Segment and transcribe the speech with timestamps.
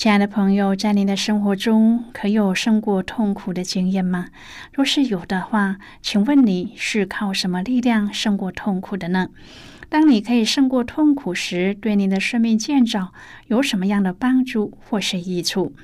[0.00, 4.28] 亲爱的朋友，在您的生活中可有胜过痛苦的经验吗？
[4.72, 9.28] 若是有的话，请问你是靠什么力量胜过痛苦的呢？
[9.90, 13.12] 当你可以胜过痛苦时，对您的生命建造
[13.48, 15.74] 有什么样的帮助或是益处？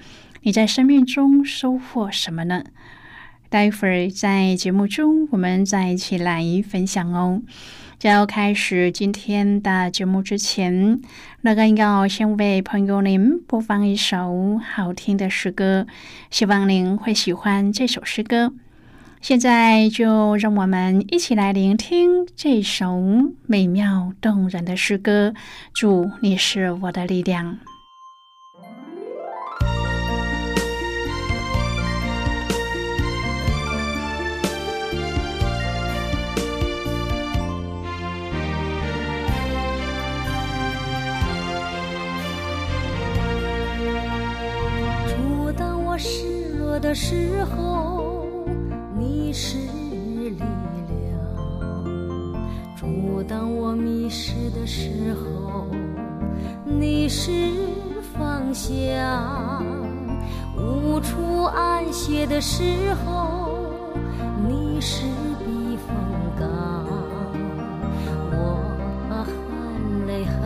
[0.41, 2.65] 你在生命中收获什么呢？
[3.51, 7.43] 待会儿在节目中，我们再一起来分享哦。
[8.07, 11.01] 在要开始今天的节目之前，
[11.41, 15.89] 那个要先为朋友您播放一首好听的诗歌，
[16.31, 18.53] 希望您会喜欢这首诗歌。
[19.21, 23.03] 现在就让我们一起来聆听这首
[23.45, 25.35] 美妙动人的诗歌。
[25.75, 27.59] 祝，你是我的力量。
[46.87, 48.29] 的时候，
[48.97, 51.19] 你是力量；
[52.77, 55.67] 主，当我迷失的时候，
[56.65, 57.33] 你是
[58.17, 58.71] 方向；
[60.57, 62.63] 无处安歇的时
[63.05, 63.51] 候，
[64.49, 65.03] 你是
[65.41, 65.89] 避风
[66.39, 66.49] 港。
[68.31, 68.39] 我
[69.25, 70.39] 很累很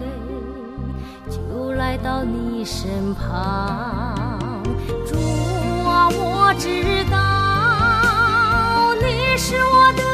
[0.00, 0.08] 累，
[1.30, 4.12] 就来到你身旁。
[6.58, 10.13] 知道你是我的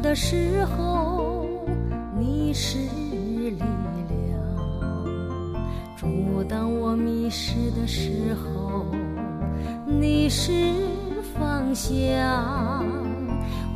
[0.00, 1.46] 的时候，
[2.18, 4.38] 你是力量；
[5.96, 8.84] 主，当我迷失的时候，
[9.86, 10.52] 你是
[11.34, 12.84] 方向；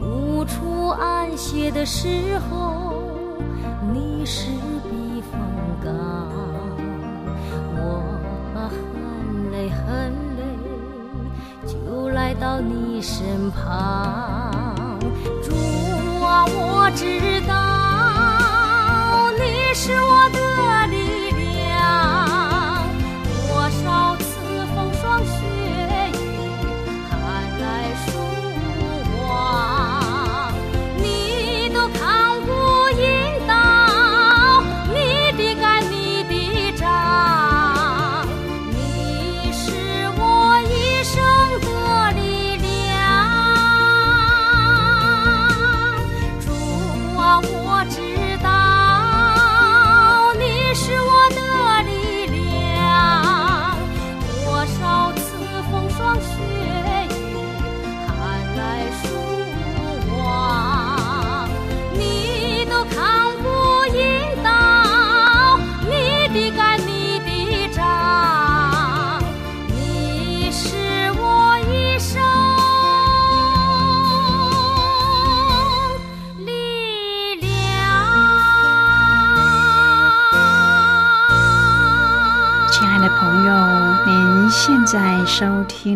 [0.00, 3.02] 无处安歇的时候，
[3.92, 4.50] 你是
[4.90, 5.40] 避风
[5.82, 5.92] 港。
[7.80, 10.42] 我很累很累，
[11.66, 14.37] 就来到你身旁。
[16.56, 17.04] 我知
[17.46, 17.54] 道
[19.32, 20.47] 你是我的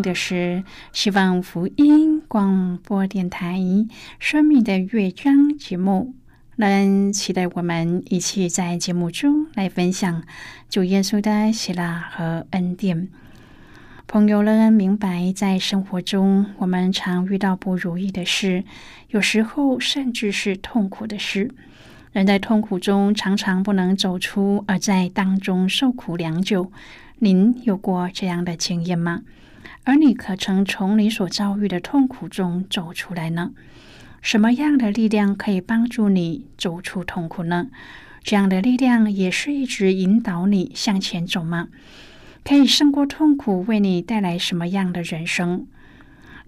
[0.03, 3.57] 的是希望福音广播电台
[4.19, 6.13] 《生命的乐章》节目。
[6.57, 10.21] 能期待我们一起在节目中来分享
[10.69, 13.07] 主耶稣的喜乐和恩典。
[14.05, 18.65] 朋友们明白，在生活中，我们常遇到不如意的事，
[19.07, 21.49] 有时候甚至是痛苦的事。
[22.11, 26.71] 人在痛苦中常常不能走出，而在当中受苦良久。
[27.19, 29.21] 您有过这样的经验吗？
[29.85, 33.51] 而你可曾从你所遭遇的痛苦中走出来呢？
[34.21, 37.67] 什么样的力量可以帮助你走出痛苦呢？
[38.23, 41.67] 这样的力量也是一直引导你向前走吗？
[42.45, 45.67] 可以胜过痛苦，为你带来什么样的人生？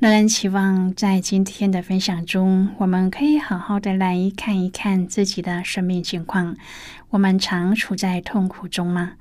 [0.00, 6.56] 乐人期望在今天的分享中，我们可以好好的来看一看自己的生命情况。
[7.10, 9.14] 我们常处在痛苦中吗？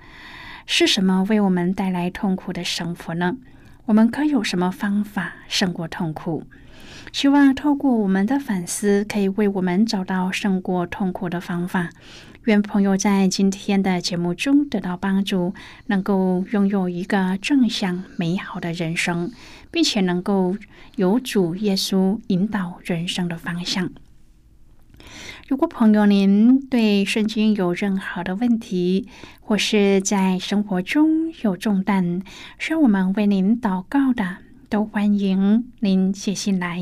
[0.67, 3.37] 是什么为我们带来痛苦的生活呢？
[3.85, 6.43] 我们可有什么方法胜过痛苦？
[7.11, 11.89] 希望透过我们的反思，可以为我们找到胜过痛苦的方法。
[12.47, 15.53] 愿朋友在今天的节目中得到帮助，
[15.87, 19.29] 能够拥有一个正向美好的人生，
[19.69, 20.55] 并且能够
[20.95, 23.91] 有主耶稣引导人生的方向。
[25.49, 29.09] 如果朋友您对圣经有任何的问题，
[29.41, 32.21] 或是在生活中有重担，
[32.57, 34.37] 需要我们为您祷告的，
[34.69, 36.81] 都欢迎您写信来。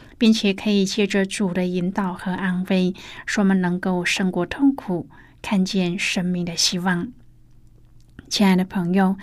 [0.21, 2.93] 并且可以借着主的引导和安慰，
[3.25, 5.09] 使我们能够胜过痛苦，
[5.41, 7.07] 看见生命的希望。
[8.29, 9.17] 亲爱的朋友，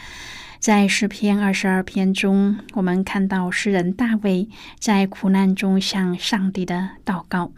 [0.59, 4.49] 在诗篇二十二篇中，我们看到诗人大卫
[4.81, 7.53] 在苦难中向上帝的祷告。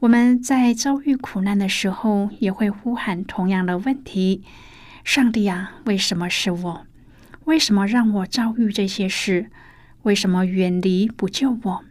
[0.00, 4.42] 我们在遭遇苦难的时候，也会呼喊同样的问题
[5.04, 6.84] ：“上帝啊，为什么是我？
[7.44, 9.52] 为什么让我遭遇这些事？
[10.02, 11.84] 为什么远离不救我？”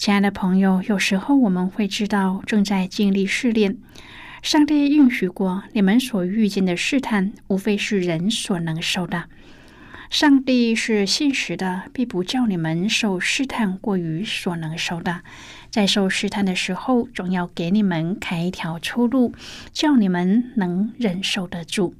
[0.00, 3.76] 亲爱的朋友，有时候我们会知道正在经历试炼。
[4.40, 9.24] 上帝允许过你们所遇见的试探，无非是人所能受的。
[10.08, 15.20] 上帝是信实的，必不叫你们受试探过于所能受的。
[15.68, 19.34] 在受试探的时候，总要给你们开一条出路，
[19.70, 21.94] 叫你们能忍受得住。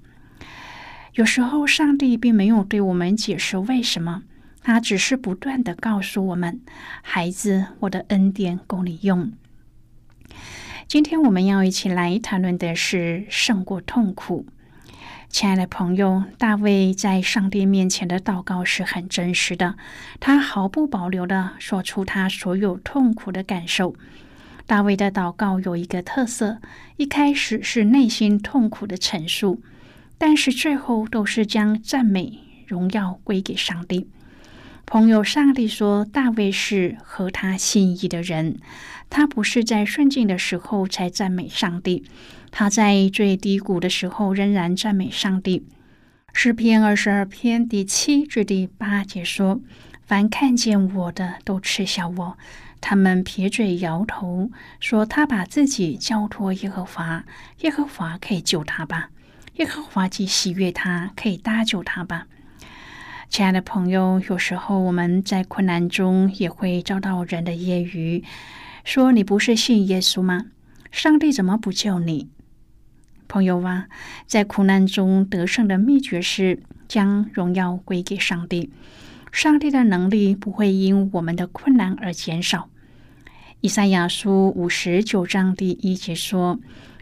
[1.12, 4.22] 有时候，上帝并没有对我们解释为什么。
[4.62, 6.60] 他只是不断的告诉我们
[7.02, 9.32] ：“孩子，我的恩典够你用。”
[10.86, 14.46] 今天我们要一起来谈论的是胜过痛苦。
[15.28, 19.76] 亲爱的朋友，大卫在上帝面前的祷告是很真实的，
[20.18, 23.94] 他毫不保留的说出他所有痛苦的感受。
[24.66, 26.58] 大卫的祷告有一个特色：
[26.96, 29.62] 一开始是内心痛苦的陈述，
[30.18, 34.08] 但是最后都是将赞美、荣耀归给上帝。
[34.90, 38.58] 朋友，上帝说大卫是合他心意的人，
[39.08, 42.02] 他不是在顺境的时候才赞美上帝，
[42.50, 45.64] 他在最低谷的时候仍然赞美上帝。
[46.32, 49.60] 诗篇二十二篇第七至第八节说
[50.04, 52.36] ：“凡看见我的都耻笑我，
[52.80, 57.24] 他们撇嘴摇头，说他把自己交托耶和华，
[57.60, 59.10] 耶和华可以救他吧？
[59.54, 62.26] 耶和华既喜悦他，可以搭救他吧？”
[63.30, 68.24] 亲爱的朋友，有时候我们在困难中也会遭到人的揶揄，
[68.82, 70.46] 说你不是信耶稣吗？
[70.90, 72.28] 上帝怎么不救你？
[73.28, 73.86] 朋友啊，
[74.26, 78.72] 在苦难中得胜的秘诀是将荣耀归给上帝。
[79.30, 82.68] 上帝的能力不会因我们的困难而减少。
[83.60, 86.58] 以赛亚书五十九章第一节说。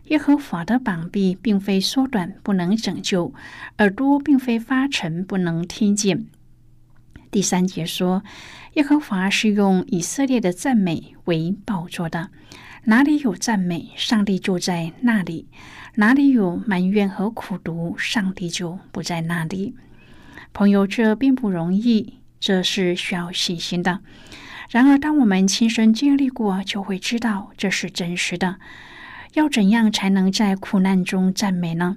[0.08, 3.32] 耶和华的膀臂并非缩短，不能拯救；
[3.78, 6.26] 耳朵并非发沉，不能听见。
[7.30, 8.22] 第三节说，
[8.74, 12.30] 耶和华是用以色列的赞美为宝座的，
[12.84, 15.44] 哪里有赞美，上帝就在那里；
[15.96, 19.74] 哪里有埋怨和苦毒，上帝就不在那里。
[20.54, 24.00] 朋友，这并不容易，这是需要信心的。
[24.70, 28.56] 然而，当我们亲身经历过，就会知道这是真实的。
[29.34, 31.96] 要怎样才能在苦难中赞美呢？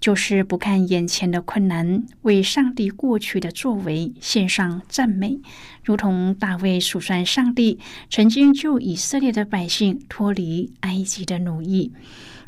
[0.00, 5.40] 就是不看眼前的困难，为上帝过去的作为献上赞美，
[5.82, 7.78] 如同大卫数算上帝
[8.10, 11.90] 曾经救以色列的百姓脱离埃及的奴役，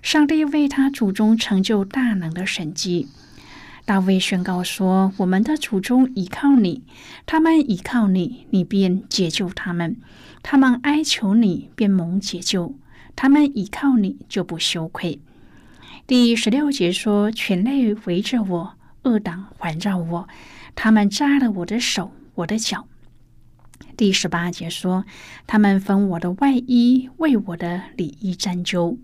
[0.02, 3.08] 上帝为他祖宗成就大能的神迹。
[3.86, 6.82] 大卫宣告说：“我们的祖宗依靠你，
[7.24, 9.94] 他们依靠你，你便解救他们；
[10.42, 12.74] 他们哀求你，便蒙解救；
[13.16, 15.18] 他们依靠你，就不羞愧。”
[16.06, 20.28] 第十六节说：“群类围着我，恶党环绕我，
[20.76, 22.86] 他们扎了我的手，我的脚。”
[23.96, 25.04] 第十八节说
[25.48, 28.98] ：“他们分我的外衣，为我的里衣占究。”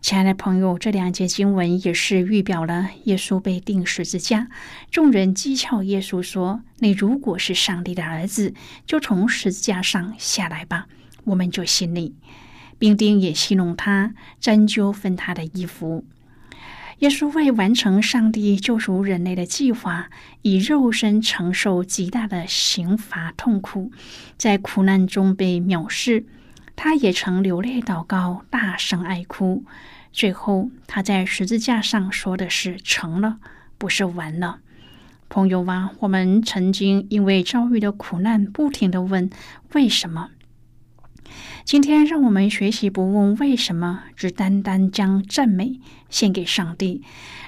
[0.00, 4.48] 亲爱的朋友，这两节经文也是预表了耶稣被钉十字架。
[4.90, 8.54] 众人讥诮耶稣说：“你如果是上帝的儿子，
[8.86, 10.86] 就从十字架上下来吧，
[11.24, 12.14] 我们就信你。”
[12.78, 16.04] 兵丁也戏弄他，针灸分他的衣服。
[17.00, 20.08] 耶稣为完成上帝救赎人类的计划，
[20.42, 23.90] 以肉身承受极大的刑罚痛苦，
[24.36, 26.24] 在苦难中被藐视。
[26.76, 29.64] 他也曾流泪祷告，大声哀哭。
[30.12, 33.38] 最后，他在十字架上说的是：“成了，
[33.78, 34.60] 不是完了。”
[35.28, 39.28] 朋友啊，我们曾经因为遭遇的苦难，不停的问
[39.74, 40.30] ：“为什么？”
[41.64, 47.02] 今天，让我们学习不问为什么，只单单将赞美献给上帝，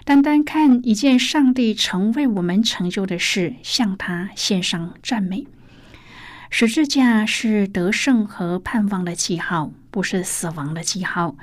[0.05, 5.47] 单单看一件上帝曾为我们成就的事，向他献上赞美。
[6.49, 11.37] 十字架是得胜和盼望的记号，不是死亡的记号。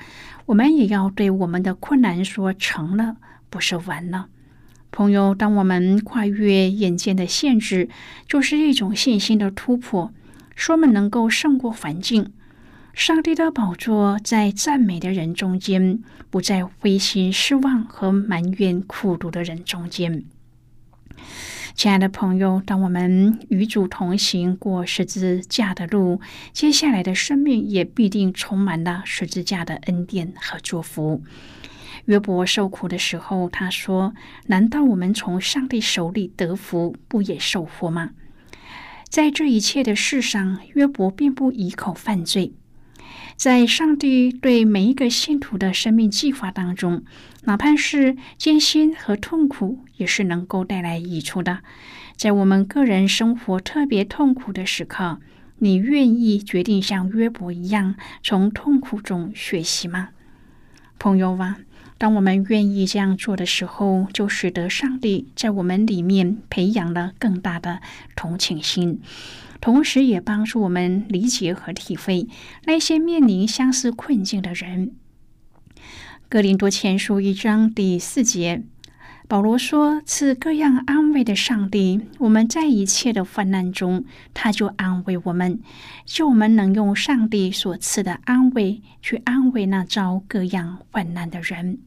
[0.46, 3.18] 我们也要对我们的困难说：成了，
[3.50, 4.28] 不是完了。
[4.92, 7.90] 朋友，当我们跨越眼前的限制，
[8.28, 10.14] 就是一种信心的突破，
[10.56, 12.32] 说我们能够胜过环境。
[12.94, 20.24] 上帝的宝座在赞美的人中间，不在灰心失望和埋怨苦读的人中间。
[21.74, 31.24] 亲爱的朋友，当我们与主同行过十字架的路，接下来的生命也必定充满了十字架的恩典和祝福。
[32.06, 34.14] 约伯受苦的时候，他说
[34.46, 38.12] ：“难道我们从上帝手里得福，不也受福吗？”
[39.14, 42.54] 在这一切的事上，约伯并不以口犯罪。
[43.36, 47.04] 在上帝对每一个信徒的生命计划当中，
[47.44, 51.60] 哪怕是艰辛和痛苦，也是能够带来益处的。
[52.16, 55.20] 在我们个人生活特别痛苦的时刻，
[55.60, 57.94] 你愿意决定像约伯一样，
[58.24, 60.10] 从痛苦中学习吗？
[60.98, 61.60] 朋友啊，
[62.04, 67.80] 当我们愿意这样做的时候，就使得上帝在我们里面培养了更大的
[68.14, 69.00] 同情心。
[69.62, 72.28] 同时，也帮助我们理解和体会
[72.66, 74.92] 那些面临相似困境的人。
[76.28, 78.64] 哥林多前书一章第四节，
[79.30, 85.62] 保罗说：“赐各样安慰的上帝，我们在一切的患难中，他就安慰我们，
[86.04, 91.78] 就我们能用上帝所赐的安慰去安慰那遭各样患难的人。”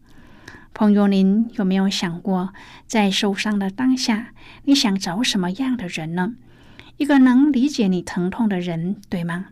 [0.79, 2.53] 朋友，您有没有想过，
[2.87, 6.35] 在受伤的当下，你想找什么样的人呢？
[6.99, 9.47] 一个能理解你疼痛的人，对吗？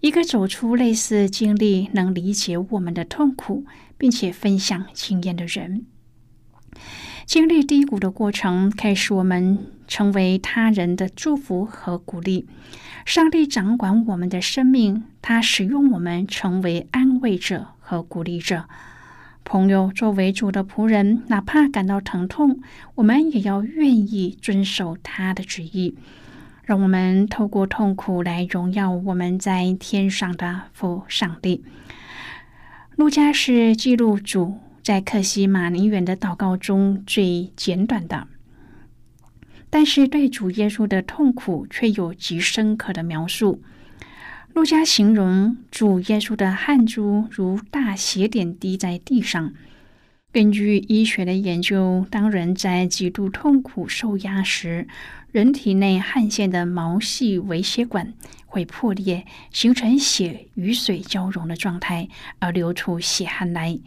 [0.00, 3.64] 一个走出类似经历、能理解我们的痛苦，
[3.96, 5.86] 并且分享经验的人。
[7.24, 12.46] 经历低谷的过程，可以使我们成为他人的祝福和鼓励。
[13.06, 18.68] 上帝掌管我们的生命，他使用我们成为安慰者和鼓励者。
[19.48, 22.58] 朋友，作为主的仆人，哪怕感到疼痛，
[22.96, 25.96] 我们也要愿意遵守他的旨意。
[26.64, 31.62] 让我们透过痛苦来荣耀我们在天上的父上帝。
[32.96, 38.26] 路加是记录主在克西马尼园的祷告中最简短的，
[39.70, 43.62] 但是对主耶稣的痛苦却有极深刻的描述。
[44.56, 49.52] 路加形容主耶稣的汗珠如大血点滴在地上。
[50.32, 54.88] 根据医学的研究，当人在极度痛苦、受压时，
[55.30, 58.14] 人体内汗腺的毛细微血管
[58.46, 62.08] 会破裂，形成血与水交融的状态，
[62.38, 63.78] 而流出血汗来。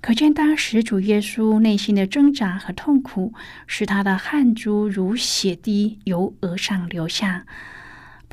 [0.00, 3.34] 可见当时主耶稣内心的挣扎和痛苦，
[3.66, 7.46] 使他的汗珠如血滴由额上流下。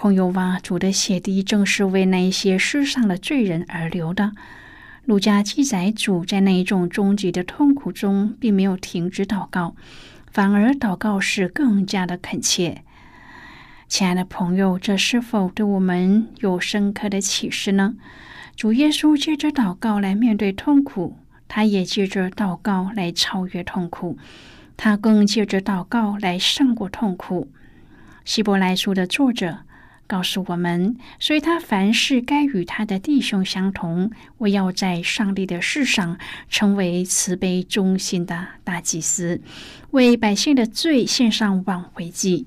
[0.02, 4.32] 朋友啊，主的血滴正是为那些世上的罪人而流的。
[5.06, 9.76] 路加记载，主在那一种终极的痛苦中，并没有停止祷告，
[10.32, 12.82] 反而祷告时更加的恳切。
[13.88, 17.94] 亲爱的朋友，这是否对我们有深刻的启示呢？
[18.56, 24.18] 主耶稣借着祷告来面对痛苦，他也借着祷告来超越痛苦，
[24.76, 27.52] 他更借着祷告来胜过痛苦。
[28.26, 29.60] 希伯来书的作者。
[30.12, 36.18] 告诉我们，所以他凡事该与他的弟兄相同，我要在上帝的世上
[36.50, 39.40] 成为慈悲忠心的大祭司，
[39.92, 42.46] 为百姓的罪献上挽回祭。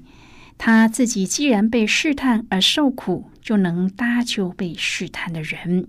[0.59, 5.89] 他自己既然被试探而受苦，就能搭救被试探的人。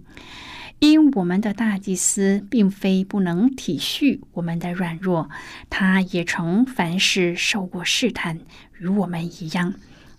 [0.80, 5.30] 因我们的大祭司并非不能体恤我们的软弱，
[5.70, 8.40] 他也曾凡事受过试探，
[8.80, 9.74] 与我们一样。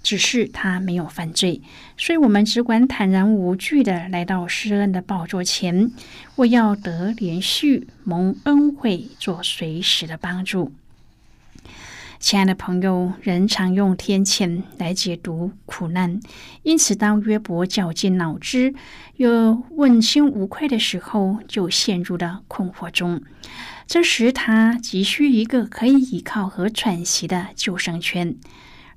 [0.06, 1.60] 只是他没有犯罪，
[1.96, 5.90] 所以我们只管坦然无惧的来到施恩的宝座前，
[6.36, 10.70] 我要得连续蒙恩惠，做随时的帮助。
[12.20, 16.20] 亲爱的朋友，人常用天谴来解读苦难，
[16.62, 18.76] 因此当约伯绞尽脑汁
[19.16, 23.20] 又问心无愧的时候，就陷入了困惑中。
[23.88, 28.36] 这时他急需一个可以依靠和喘息的救生圈。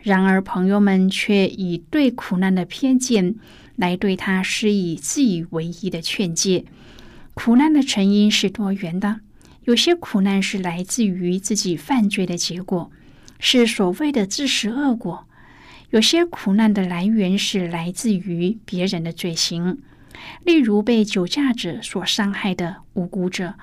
[0.01, 3.35] 然而，朋友们却以对苦难的偏见
[3.75, 6.65] 来对他施以自以为意的劝诫。
[7.33, 9.19] 苦难的成因是多元的，
[9.65, 12.91] 有些苦难是来自于自己犯罪的结果，
[13.39, 15.25] 是所谓的自食恶果；
[15.89, 19.79] 有些苦难的来源是来自于别人的罪行，
[20.45, 23.55] 例如被酒驾者所伤害的无辜者。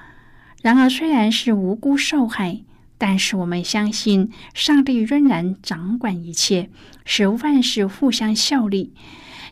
[0.62, 2.60] 然而，虽然是无辜受害，
[2.99, 6.71] 但是我们相信，上帝仍然掌管一切，
[7.04, 8.93] 使万事互相效力。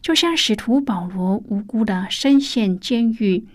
[0.00, 3.46] 就像使徒保罗无辜的身陷监狱，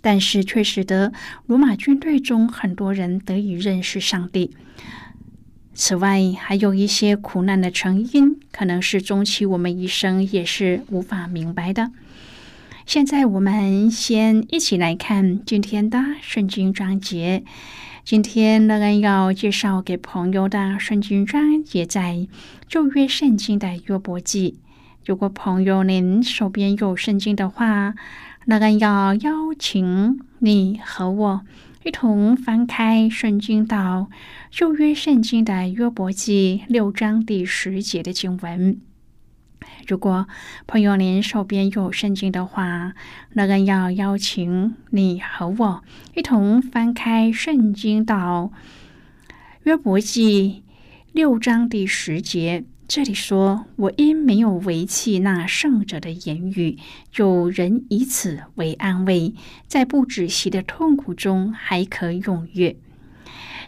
[0.00, 1.12] 但是却使得
[1.46, 4.54] 罗马军队中很多人得以认识上帝。
[5.74, 11.92] 此外，还有一些苦难的成因，可能是终其我们一生也是无法明白的。
[12.86, 17.44] 现在，我们先一起来看今天的圣经章节。
[18.08, 22.26] 今天乐恩要介绍给朋友的圣经章节在
[22.66, 24.60] 旧约圣经的约伯记。
[25.04, 27.94] 如果朋友您手边有圣经的话，
[28.46, 31.42] 乐恩要邀请你和我
[31.84, 34.08] 一同翻开圣经到
[34.50, 38.80] 旧约圣经的约伯记六章第十节的经文。
[39.88, 40.28] 如果
[40.66, 42.92] 朋友您手边有圣经的话，
[43.32, 45.82] 那个要邀请你和我
[46.14, 48.52] 一同翻开圣经到
[49.62, 50.62] 约伯记
[51.12, 52.66] 六章第十节。
[52.86, 56.76] 这里说：“我因没有违弃那圣者的言语，
[57.10, 59.34] 就仍以此为安慰，
[59.66, 62.76] 在不止息的痛苦中还可踊跃。”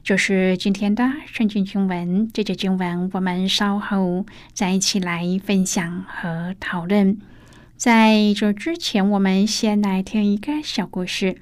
[0.02, 7.18] 就是今天的圣经经文，这节经文我们稍后再一起来分享和讨论。
[7.76, 11.36] 在这之前，我们先来听一个小故事，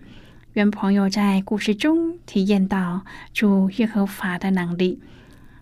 [0.52, 5.00] 愿朋友在故事中体验到主耶和华的能力。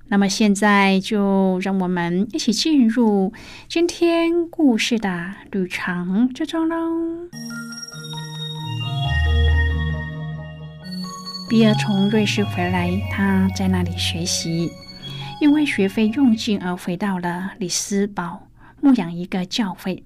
[0.08, 3.32] 那么现在就让我们一起进入
[3.68, 6.76] 今天故事的旅程之中喽。
[11.48, 14.68] 比尔从瑞士回来，他在那里学习，
[15.40, 18.48] 因为学费用尽而回到了里斯堡
[18.80, 20.02] 牧养一个教会。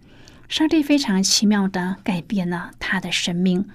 [0.50, 3.66] 上帝非常奇妙的改变了他的生命，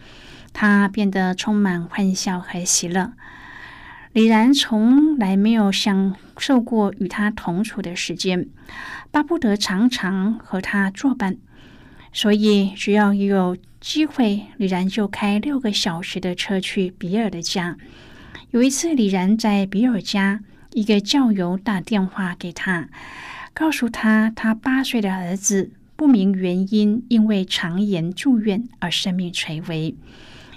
[0.54, 3.14] 他变得充满欢笑和喜乐。
[4.14, 8.48] 李然从来没有享受过与他同处的时间，
[9.10, 11.38] 巴不得常常和他作伴。
[12.14, 17.78] 所以，只要有机会，李然就开六个小时的车去比尔的家。
[18.50, 20.40] 有一次，李然在比尔家，
[20.72, 22.90] 一个教友打电话给他，
[23.54, 29.96] 告诉他他八岁的儿子不明原因因为肠炎住院而生命垂危，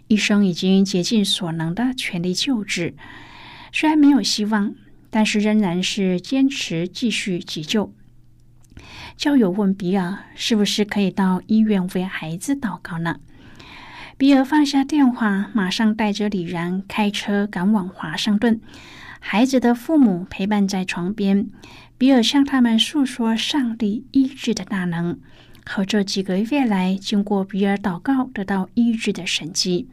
[0.07, 2.95] 医生已经竭尽所能的全力救治，
[3.71, 4.75] 虽然没有希望，
[5.11, 7.93] 但是仍然是坚持继续急救。
[9.19, 13.19] 教友问比尔：“是不是可以到医院为孩子祷告呢？”
[14.17, 18.61] 比尔放下电话，马上带着李然开车赶往华盛顿。
[19.19, 21.49] 孩子的父母陪伴在床边，
[21.99, 25.19] 比尔向他们诉说上帝医治的大能
[25.67, 29.89] 和这几个月来经过比尔祷告得到医治的神迹。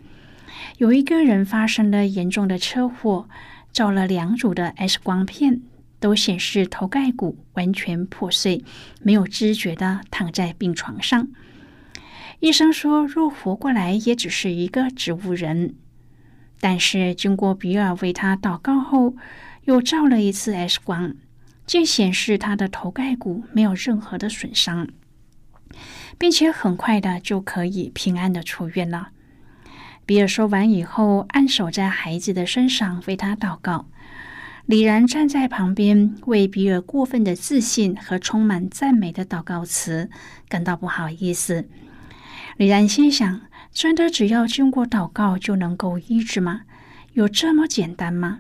[0.78, 3.28] 有一个人发生了严重的车祸，
[3.74, 5.62] 照了两组的 X 光片，
[6.06, 8.64] 都显示头盖骨完全破碎，
[9.02, 11.30] 没有知觉的躺在病床上。
[12.42, 15.74] 医生说，若活过来，也只是一个植物人。
[16.60, 19.16] 但是经过比尔为他祷告后，
[19.64, 21.16] 又照了一次 X 光，
[21.66, 24.88] 竟显示他的头盖骨没有任何的损伤，
[26.20, 29.10] 并且很快的就可以平安的出院了。
[30.06, 33.88] 比尔说完以后，按手在孩子的身上为他祷告。
[34.66, 40.10] 李然站在旁边，为比尔过分的自信和充满赞美的祷告词
[40.50, 41.68] 感到不好意思。
[42.58, 43.42] 李然心想。
[43.76, 46.62] 真的只要经过祷告就能够医治吗？
[47.12, 48.40] 有这么简单吗？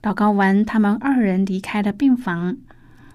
[0.00, 2.56] 祷告完，他们二人离开了病房。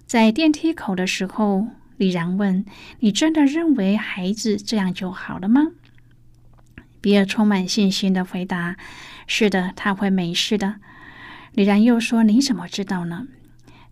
[0.05, 2.63] 在电梯口的时候，李然问
[3.01, 5.69] ：“你真的认为孩子这样就好了吗？”
[7.01, 8.75] 比尔充满信心的回答
[9.25, 10.75] ：“是的，他会没事的。”
[11.53, 13.27] 李然又说：“你怎么知道呢？”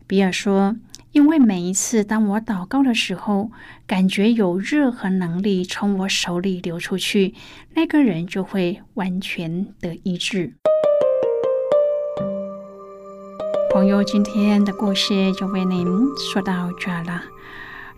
[0.06, 0.76] 比尔说。
[1.14, 3.52] 因为每一次当我祷告的时候，
[3.86, 7.34] 感觉有热和能力从我手里流出去，
[7.74, 10.54] 那个人就会完全得医治。
[13.74, 15.86] 朋友，今天的故事就为您
[16.32, 17.24] 说到这了。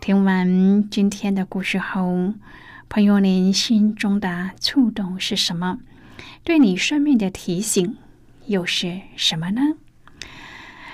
[0.01, 2.33] 听完今天的故事后，
[2.89, 5.77] 朋友，您心中的触动是什么？
[6.43, 7.95] 对你生命的提醒
[8.47, 9.61] 又是什么呢？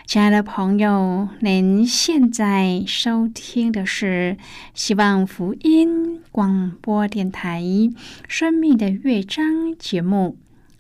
[0.06, 4.38] 亲爱的朋友，您现在收听的是
[4.74, 7.62] 希望福音广播电台
[8.28, 9.46] 《生命的乐章》
[9.78, 10.38] 节目。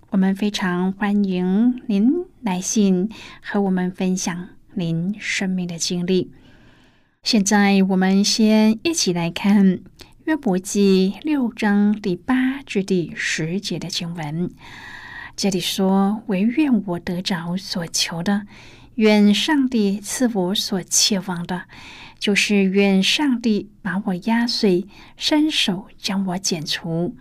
[0.10, 3.10] 我们非常欢迎您来信
[3.41, 6.32] 和我们分享您生命的经历。
[7.21, 9.65] 现在，我们先一起来看
[10.25, 14.49] 《约伯记》六章第八至第十节的经文。
[15.41, 18.45] 这里说：“唯愿我得着所求的。”
[18.95, 21.63] 愿上帝赐我所期望的，
[22.19, 27.15] 就是愿上帝把我压碎，伸手将我剪除。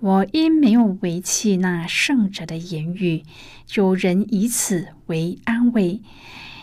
[0.00, 3.22] 我因没有为弃那圣者的言语，
[3.66, 6.00] 就仍以此为安慰，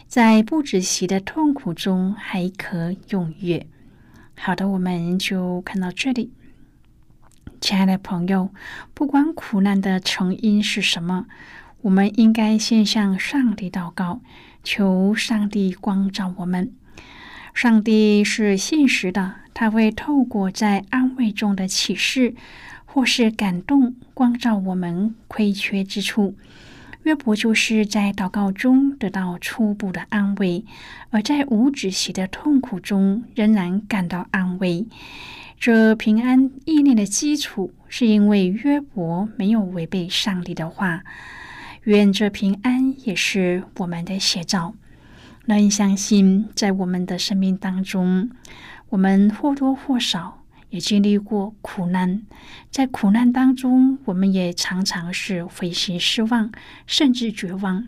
[0.07, 3.67] 在不止息的痛苦中还可踊跃。
[4.35, 6.31] 好的，我们就看到这里。
[7.65, 8.51] 亲爱的朋友，
[8.93, 11.25] 不管苦难的成因是什么，
[11.81, 14.21] 我们应该先向上帝祷告。
[14.63, 16.71] 求上帝光照我们。
[17.55, 22.35] 上帝是现实的，他会透过在安慰中的启示，
[22.85, 26.37] 或是感动，光照我们亏缺之处。
[27.01, 30.63] 约伯就是在祷告中得到初步的安慰，
[31.09, 34.85] 而在无止息的痛苦中仍然感到安慰。
[35.57, 41.03] 这平安意念的基础，是因为约伯没有违背上帝的话。
[41.83, 44.75] 愿这平安也是我们的写照。
[45.45, 48.31] 能相信，在我们的生命当中，
[48.89, 52.23] 我们或多或少也经历过苦难。
[52.71, 56.51] 在苦难当中，我们也常常是灰心失望，
[56.87, 57.87] 甚至绝望。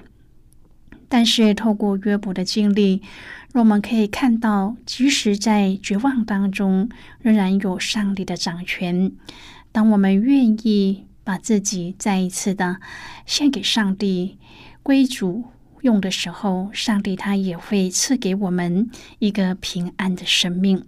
[1.09, 3.01] 但是，透过约伯的经历，
[3.59, 6.89] 我们可以看到，即使在绝望当中，
[7.19, 9.11] 仍然有上帝的掌权。
[9.71, 11.03] 当我们愿意。
[11.27, 12.77] 把自己再一次的
[13.25, 14.37] 献给上帝
[14.81, 15.43] 归主
[15.81, 18.89] 用的时候，上帝他也会赐给我们
[19.19, 20.85] 一个平安的生命。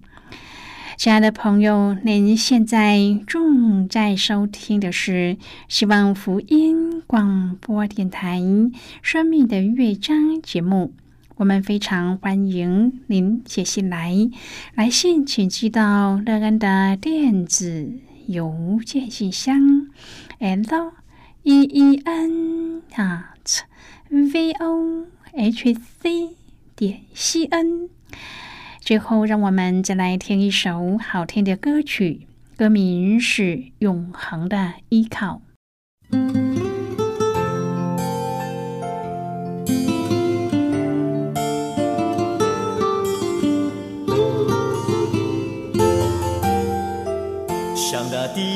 [0.95, 5.36] 亲爱的朋友，您现在正在收听的是
[5.67, 8.39] 希望福音广播电台
[9.01, 10.93] 《生命的乐章》节目。
[11.39, 14.13] 我们非常欢迎您写信来，
[14.75, 17.93] 来信请寄到乐安的电子
[18.28, 19.88] 邮件信箱。
[20.39, 20.91] l
[21.43, 23.62] e e n at
[24.10, 26.36] v o h c
[26.75, 27.88] 点 c n。
[28.82, 33.43] 最后，让我们再来听一首好听的歌曲，歌名是
[33.80, 35.41] 《永恒的依靠》。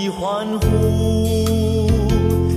[0.10, 1.88] 欢呼。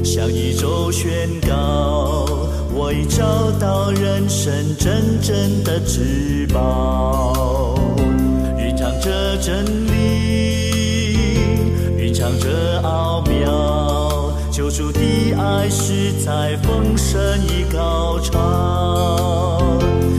[0.04, 2.26] 向宇宙宣告，
[2.72, 7.74] 我已找到人生真正的至宝。
[8.58, 9.92] 蕴藏着真理，
[11.98, 14.32] 蕴藏着奥妙。
[14.50, 15.00] 救主的
[15.38, 19.60] 爱是在丰盛已高潮，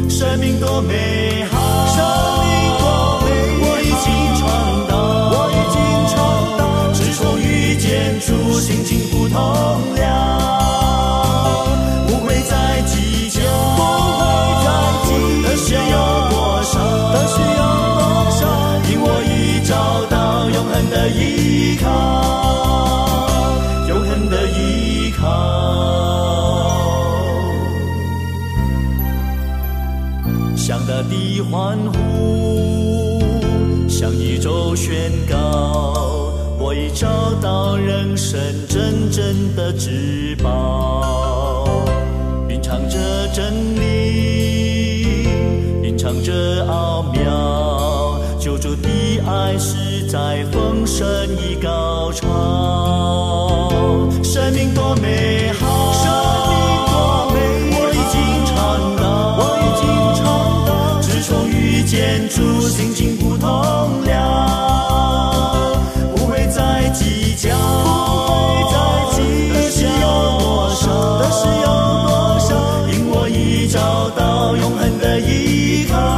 [0.07, 1.57] 生命多美好，
[9.37, 10.01] 情不同了，
[12.07, 13.39] 不会再计较，
[13.75, 13.81] 不
[14.17, 14.23] 会
[14.63, 14.67] 再
[15.05, 15.09] 计
[15.43, 15.95] 较的需要
[16.29, 16.73] 多少，
[17.13, 17.61] 的需要
[17.97, 18.39] 多少，
[18.89, 19.71] 因我已找
[20.09, 20.15] 到
[20.49, 21.85] 永恒的依靠，
[23.87, 25.21] 永恒的依靠。
[30.55, 33.21] 向大地欢呼，
[33.87, 35.35] 向宇宙宣告，
[36.67, 37.07] 我已找
[37.41, 41.65] 到人生真正的至宝，
[42.45, 42.97] 品尝着
[43.33, 45.29] 真理，
[45.81, 48.89] 品尝着奥妙，救主的
[49.25, 53.69] 爱实在丰盛已高潮，
[54.21, 56.11] 生命多美好，生
[56.51, 57.39] 命多美
[57.71, 58.57] 好我已经尝
[58.97, 59.07] 到，
[59.39, 59.87] 我已经
[60.19, 60.27] 尝
[60.67, 63.47] 到自从遇见主，心情不同
[64.03, 64.46] 了，
[73.69, 76.16] 找到永恒的依靠，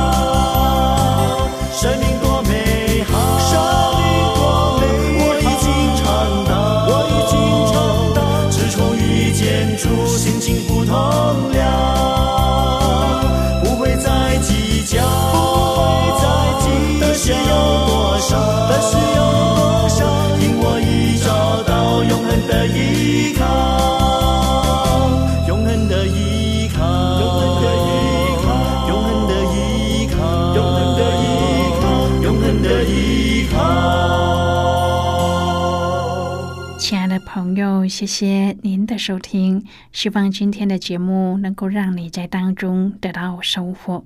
[37.88, 44.04] 谢谢您的收听，希望今天的节目能够让你在当中得到收获。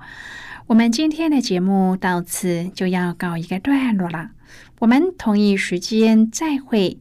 [0.67, 4.31] 我们今天的节目到此就要告一个段落了，
[4.79, 6.99] 我们同一时间再会。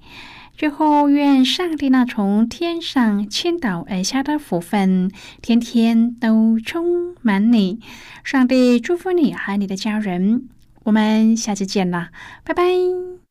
[0.55, 7.81] 最后，愿上帝那从天上倾倒而下的福分，天天都充满你。
[8.23, 10.49] 上帝祝福你和你的家人。
[10.85, 12.11] 我们下次见啦，
[12.45, 13.22] 拜拜。